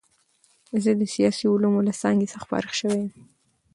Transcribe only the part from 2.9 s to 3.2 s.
یم.